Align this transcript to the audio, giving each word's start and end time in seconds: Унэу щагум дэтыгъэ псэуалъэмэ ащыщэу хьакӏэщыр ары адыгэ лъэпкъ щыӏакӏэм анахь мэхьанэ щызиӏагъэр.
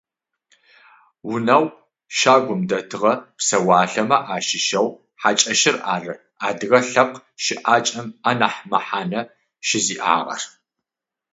Унэу 1.31 1.65
щагум 2.17 2.61
дэтыгъэ 2.69 3.13
псэуалъэмэ 3.37 4.17
ащыщэу 4.35 4.87
хьакӏэщыр 5.21 5.77
ары 5.93 6.13
адыгэ 6.47 6.79
лъэпкъ 6.91 7.19
щыӏакӏэм 7.43 8.07
анахь 8.29 8.61
мэхьанэ 8.69 9.21
щызиӏагъэр. 9.67 10.41